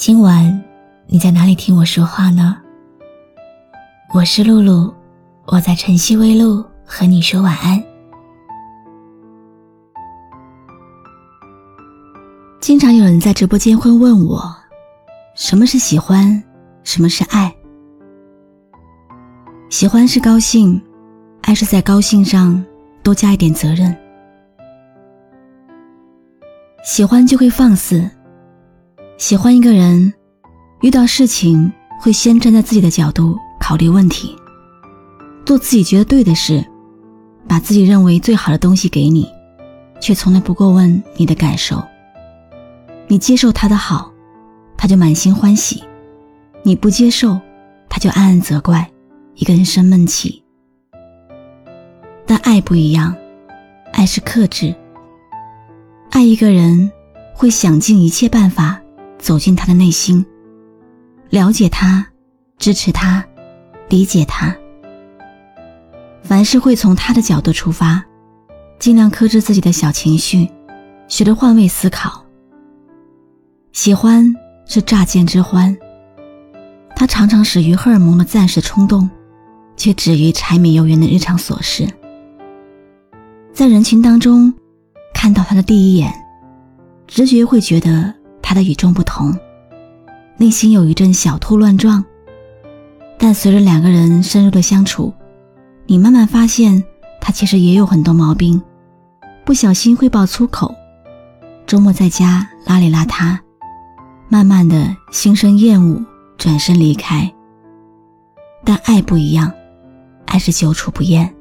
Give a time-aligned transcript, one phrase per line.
[0.00, 0.64] 今晚
[1.06, 2.56] 你在哪里听我说话呢？
[4.14, 4.90] 我是露露，
[5.44, 7.78] 我在晨曦微露和你说晚安。
[12.62, 14.42] 经常有人在直播间会问我，
[15.34, 16.42] 什么是喜欢，
[16.82, 17.54] 什么是爱？
[19.68, 20.82] 喜欢是高兴，
[21.42, 22.64] 爱是在高兴上
[23.02, 23.94] 多加一点责任。
[26.82, 28.10] 喜欢就会放肆，
[29.20, 30.10] 喜欢一个人，
[30.80, 34.34] 遇到事情会先站在自己的角度考虑问题，
[35.44, 36.64] 做自己觉得对的事，
[37.46, 39.28] 把自己认为最好的东西给你，
[40.00, 41.84] 却从来不过问你的感受。
[43.08, 44.10] 你接受他的好，
[44.74, 45.84] 他就满心欢喜；
[46.62, 47.38] 你不接受，
[47.90, 48.90] 他就暗暗责怪，
[49.34, 50.42] 一个人生闷气。
[52.24, 53.14] 但爱不一样，
[53.92, 54.74] 爱是克制。
[56.08, 56.90] 爱一个人，
[57.34, 58.80] 会想尽一切办法
[59.20, 60.24] 走进他的内心，
[61.28, 62.06] 了解他，
[62.58, 63.24] 支持他，
[63.88, 64.56] 理解他。
[66.22, 68.04] 凡事会从他的角度出发，
[68.78, 70.48] 尽量克制自己的小情绪，
[71.06, 72.24] 学着换位思考。
[73.72, 74.34] 喜欢
[74.66, 75.76] 是乍见之欢，
[76.96, 79.08] 它常常始于荷尔蒙的暂时冲动，
[79.76, 81.86] 却止于柴米油盐的日常琐事。
[83.52, 84.52] 在人群当中。
[85.12, 86.10] 看到他的第一眼，
[87.06, 88.14] 直觉会觉得
[88.50, 89.32] 他的与众不同，
[90.36, 92.04] 内心有一阵小兔乱撞。
[93.16, 95.14] 但随着两个人深入的相处，
[95.86, 96.82] 你慢慢发现
[97.20, 98.60] 他其实也有很多毛病，
[99.44, 100.74] 不小心会爆粗口，
[101.64, 103.38] 周末在家邋里邋遢，
[104.28, 106.04] 慢慢的心生厌恶，
[106.36, 107.32] 转身离开。
[108.64, 109.52] 但爱不一样，
[110.26, 111.32] 爱是久处不厌。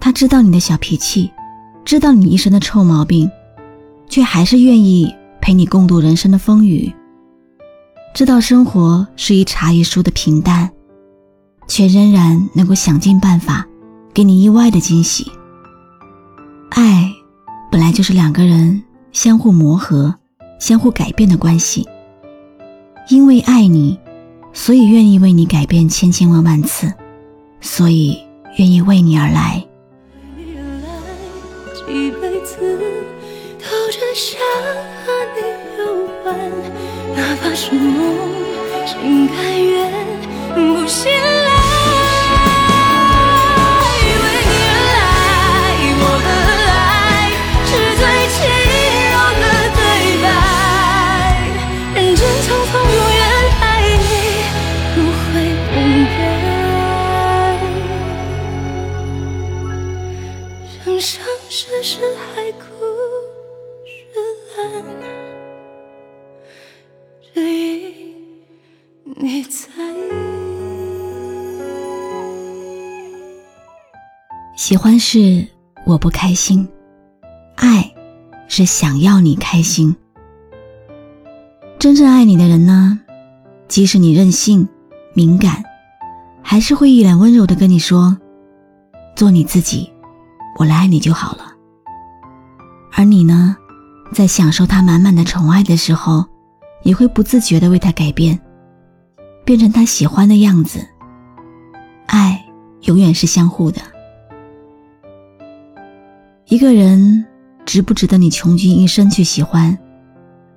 [0.00, 1.30] 他知道你的小脾气。
[1.84, 3.30] 知道你一身的臭毛病，
[4.08, 6.90] 却还是愿意陪你共度人生的风雨。
[8.14, 10.70] 知道生活是一茶一书的平淡，
[11.66, 13.66] 却仍然能够想尽办法
[14.14, 15.30] 给你意外的惊喜。
[16.70, 17.10] 爱
[17.70, 20.14] 本来就是两个人相互磨合、
[20.60, 21.86] 相互改变的关系。
[23.08, 23.98] 因为爱你，
[24.52, 26.92] 所以愿意为你改变千千万万次，
[27.60, 28.16] 所以
[28.58, 29.66] 愿意为你而来。
[31.88, 32.78] 一辈子
[33.92, 34.40] 只想
[35.04, 35.38] 和你
[35.76, 36.34] 有关，
[37.14, 38.00] 哪怕是梦，
[38.86, 39.92] 心甘愿
[40.54, 41.12] 不醒
[74.72, 75.46] 喜欢是
[75.84, 76.66] 我不开心，
[77.56, 77.92] 爱
[78.48, 79.94] 是想要你开心。
[81.78, 82.98] 真正爱你的人呢，
[83.68, 84.66] 即使你任性、
[85.12, 85.62] 敏感，
[86.42, 88.16] 还是会一脸温柔的跟你说
[89.14, 89.92] ：“做你自己，
[90.58, 91.52] 我来爱你就好了。”
[92.96, 93.54] 而你呢，
[94.10, 96.24] 在享受他满满的宠爱的时候，
[96.82, 98.40] 也会不自觉的为他改变，
[99.44, 100.82] 变成他喜欢的样子。
[102.06, 102.42] 爱
[102.84, 103.78] 永远是相互的。
[106.52, 107.24] 一个人
[107.64, 109.78] 值不值得你穷尽一生去喜欢，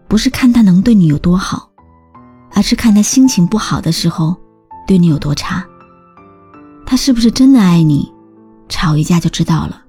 [0.09, 1.69] 不是看他能对你有多好，
[2.51, 4.36] 而是看他心情不好的时候
[4.86, 5.65] 对你有多差。
[6.86, 8.12] 他是不是真的爱你，
[8.68, 9.83] 吵一架就知道了。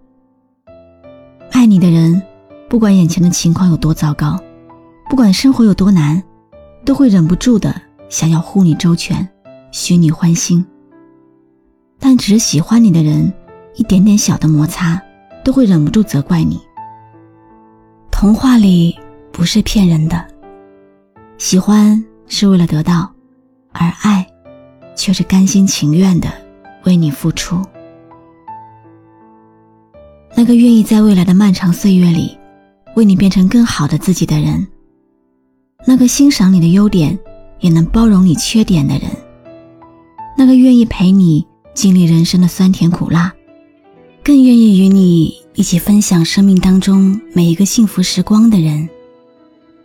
[1.50, 2.22] 爱你的人，
[2.68, 4.38] 不管眼前的情况有多糟糕，
[5.10, 6.22] 不管生活有多难，
[6.84, 7.74] 都会忍不住的
[8.08, 9.28] 想要护你周全，
[9.72, 10.64] 许你欢心。
[11.98, 13.34] 但只是喜欢你的人，
[13.74, 15.02] 一点点小的摩擦。
[15.46, 16.60] 都会忍不住责怪你。
[18.10, 18.98] 童话里
[19.30, 20.26] 不是骗人的，
[21.38, 23.08] 喜欢是为了得到，
[23.70, 24.26] 而爱
[24.96, 26.28] 却是甘心情愿的
[26.82, 27.62] 为你付出。
[30.34, 32.36] 那个愿意在未来的漫长岁月里，
[32.96, 34.66] 为你变成更好的自己的人，
[35.86, 37.16] 那个欣赏你的优点，
[37.60, 39.08] 也能包容你缺点的人，
[40.36, 43.32] 那个愿意陪你经历人生的酸甜苦辣，
[44.26, 48.88] 更愿意与你一起分享生命当中每一个幸福时光的人，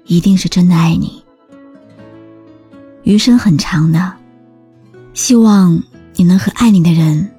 [0.08, 1.22] 一定是真的爱你。
[3.04, 4.14] 余生很长的，
[5.14, 5.80] 希望
[6.16, 7.30] 你能和爱你的人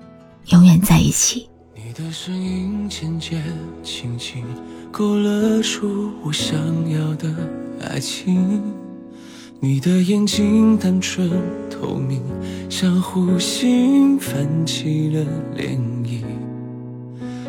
[0.51, 1.49] 永远在一起。
[1.75, 3.43] 你的声音渐渐
[3.83, 4.45] 清晰，
[4.93, 6.57] 勾勒出我想
[6.89, 7.35] 要的
[7.81, 8.63] 爱情。
[9.59, 11.29] 你的眼睛单纯
[11.69, 12.23] 透明，
[12.71, 15.27] 像湖心泛起了
[15.57, 16.02] 涟漪。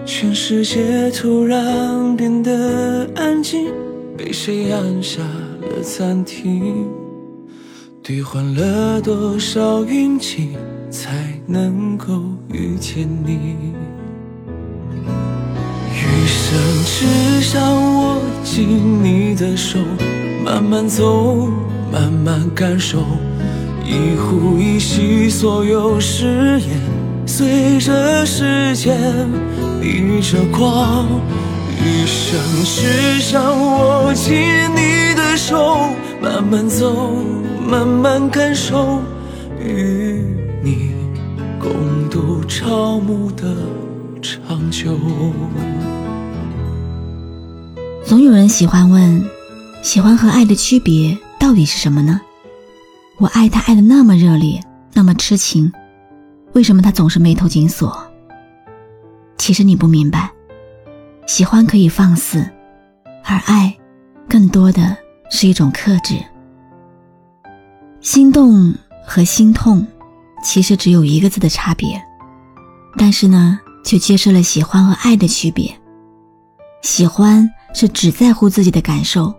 [0.05, 3.71] 全世界突然变得安静，
[4.17, 6.87] 被谁按下了暂停？
[8.01, 10.57] 兑换了多少运气，
[10.89, 12.21] 才能够
[12.51, 13.55] 遇见你？
[15.93, 17.61] 余生只想
[17.95, 19.79] 握紧你的手，
[20.43, 21.47] 慢慢走，
[21.89, 22.99] 慢慢感受，
[23.85, 26.69] 一呼一吸，所有誓言，
[27.25, 28.97] 随着时间
[29.81, 31.07] 逆着光。
[31.81, 34.33] 余生只想握紧
[34.75, 35.89] 你的手，
[36.21, 37.15] 慢慢走。
[37.65, 39.01] 慢慢感受，
[39.59, 40.21] 与
[40.61, 40.91] 你
[41.59, 43.55] 共度朝暮的
[44.21, 44.97] 长久。
[48.05, 49.23] 总有人喜欢问，
[49.81, 52.21] 喜欢和爱的区别到底是什么呢？
[53.17, 54.61] 我爱他爱的那么热烈，
[54.93, 55.71] 那么痴情，
[56.53, 57.95] 为什么他总是眉头紧锁？
[59.37, 60.31] 其实你不明白，
[61.25, 62.47] 喜欢可以放肆，
[63.23, 63.75] 而爱，
[64.29, 64.95] 更多的
[65.29, 66.15] 是一种克制。
[67.99, 68.73] 心动
[69.05, 69.85] 和心痛，
[70.43, 72.01] 其实只有一个字的差别，
[72.97, 75.73] 但是呢，却揭示了喜欢和爱的区别。
[76.81, 79.33] 喜欢是只在乎自己的感受，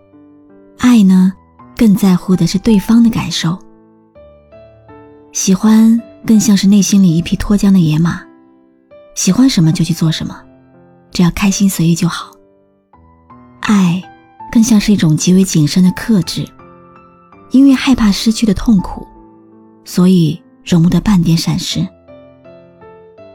[0.79, 1.33] 爱呢，
[1.77, 3.57] 更在乎的是对方的感受。
[5.33, 8.23] 喜欢更像是内心里一匹脱缰的野马，
[9.15, 10.43] 喜欢什么就去做什么，
[11.11, 12.31] 只要开心随意就好。
[13.61, 14.03] 爱，
[14.51, 16.47] 更像是一种极为谨慎的克制。
[17.51, 19.07] 因为害怕失去的痛苦，
[19.85, 21.87] 所以容不得半点闪失。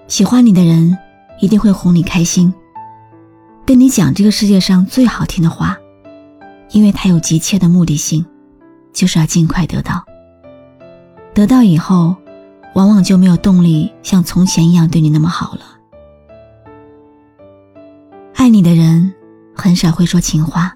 [0.07, 0.97] 喜欢你的人
[1.39, 2.53] 一定会哄你开心，
[3.65, 5.77] 跟你讲这个世界上最好听的话，
[6.71, 8.25] 因为他有急切的目的性，
[8.91, 10.03] 就是要尽快得到。
[11.33, 12.13] 得到以后，
[12.79, 15.61] 往往就没有动力像从前一样对你那么好了。
[18.33, 19.13] 爱你的人
[19.53, 20.73] 很少会说情话，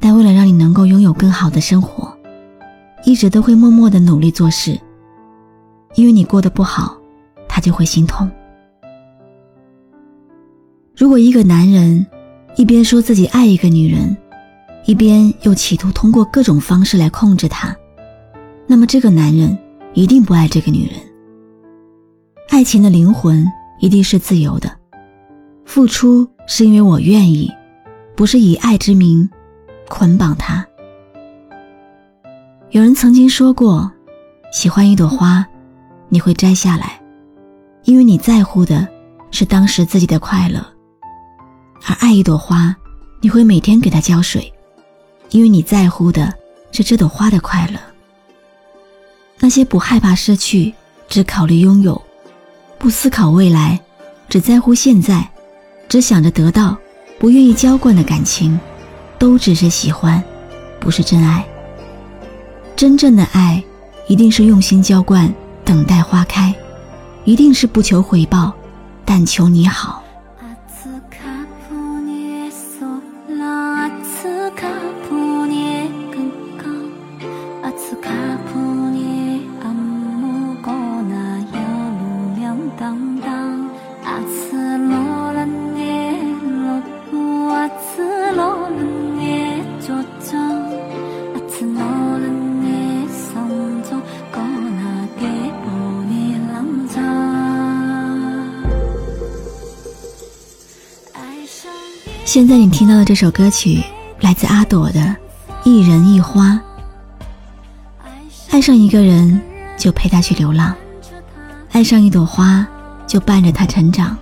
[0.00, 2.12] 但为了让你能够拥有更好的生活。
[3.04, 4.76] 一直都会默默的努力做事，
[5.94, 6.96] 因为你过得不好，
[7.46, 8.28] 他就会心痛。
[10.96, 12.04] 如果一个男人
[12.56, 14.16] 一边说自己爱一个女人，
[14.86, 17.72] 一边又企图通过各种方式来控制她，
[18.66, 19.56] 那么这个男人
[19.96, 21.00] 一定不爱这个女人。
[22.50, 23.50] 爱情的灵魂
[23.80, 24.70] 一定是自由的，
[25.64, 27.50] 付出是因为我愿意，
[28.14, 29.26] 不是以爱之名
[29.88, 30.64] 捆绑他。
[32.72, 33.90] 有人曾经说过，
[34.52, 35.46] 喜欢一朵花，
[36.10, 37.00] 你会摘下来，
[37.84, 38.86] 因为你在乎的
[39.30, 40.60] 是当时自己的快乐；
[41.88, 42.76] 而爱一朵花，
[43.22, 44.52] 你会每天给它浇水，
[45.30, 46.30] 因为你在乎的
[46.70, 47.80] 是这朵花的快乐。
[49.38, 50.74] 那些不害怕失去，
[51.08, 52.00] 只考虑拥有，
[52.78, 53.80] 不思考未来，
[54.28, 55.28] 只在乎现在，
[55.88, 56.76] 只想着得到，
[57.18, 58.58] 不愿意浇灌的感情，
[59.18, 60.22] 都只是喜欢，
[60.80, 61.44] 不是真爱。
[62.74, 63.62] 真正的爱，
[64.08, 65.32] 一定是用心浇灌，
[65.64, 66.54] 等待花开，
[67.24, 68.52] 一定是不求回报，
[69.04, 70.02] 但求你好。
[102.36, 103.82] 现在你听到的这首歌曲
[104.20, 105.00] 来自阿朵的
[105.64, 106.50] 《一人一花》。
[108.50, 109.40] 爱上一个人
[109.78, 110.76] 就陪他去流浪，
[111.76, 112.66] 爱上一朵花
[113.06, 114.16] 就伴着他成长。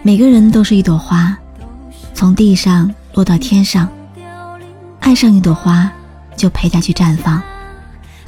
[0.00, 1.36] 每个人都是一朵花，
[2.14, 3.88] 从地上落到天上。
[5.00, 5.90] 爱上一朵花
[6.36, 7.42] 就陪他去绽放，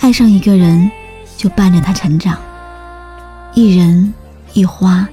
[0.01, 0.91] 爱上一个人
[1.37, 2.37] 就伴着他成长。
[3.55, 4.13] 一人
[4.53, 5.07] 一花，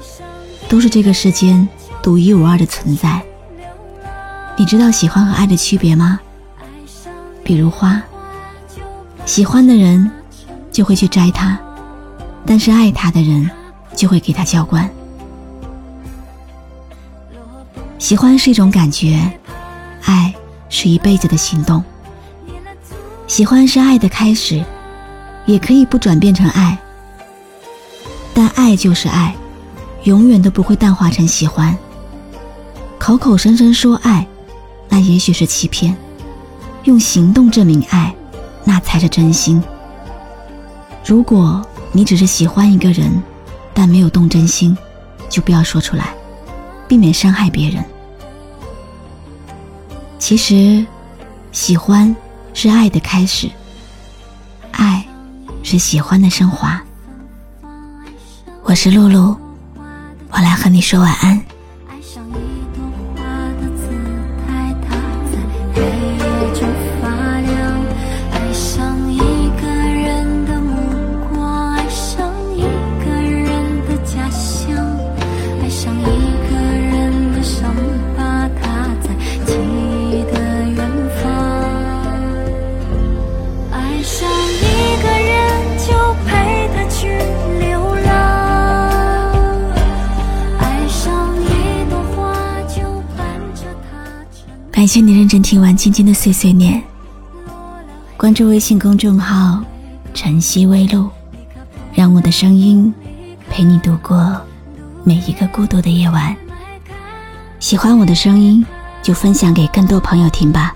[0.67, 1.69] 都是这个世间
[2.01, 3.21] 独一无二的存在。
[4.57, 6.19] 你知道喜欢和爱的区别吗？
[7.43, 8.01] 比如花，
[9.27, 10.09] 喜欢的人
[10.71, 11.55] 就会去摘它，
[12.49, 13.47] 但是爱他的人
[13.95, 14.89] 就会给他浇灌。
[17.99, 19.31] 喜欢是一种感觉，
[20.03, 20.33] 爱
[20.67, 21.83] 是一辈子的行动。
[23.27, 24.65] 喜欢是爱的开始，
[25.45, 26.75] 也可以不转变成爱，
[28.33, 29.35] 但爱就是爱，
[30.05, 31.77] 永远都不会淡化成喜欢。
[32.97, 34.25] 口口声声说爱，
[34.87, 35.93] 那也许是欺骗；
[36.85, 38.11] 用行动证明爱，
[38.63, 39.61] 那才是真心。
[41.05, 43.21] 如果你只是喜欢一个人，
[43.73, 44.77] 但没有动真心，
[45.29, 46.13] 就不要说出来，
[46.87, 47.83] 避免伤害别人。
[50.17, 50.85] 其实，
[51.51, 52.15] 喜欢。
[52.51, 53.49] 是爱的开始，
[54.71, 55.07] 爱
[55.63, 56.81] 是喜欢的升华。
[58.63, 59.37] 我是露露，
[60.31, 61.41] 我来和你说晚安。
[94.89, 96.81] 谢你认真听完今天的碎碎念。
[98.17, 99.63] 关注微信公众号
[100.15, 101.07] “晨曦微露”，
[101.93, 102.91] 让我的声音
[103.51, 104.41] 陪你度过
[105.03, 106.35] 每一个孤独的夜晚。
[107.59, 108.65] 喜欢我的声音，
[109.03, 110.75] 就分享给更多朋友听吧。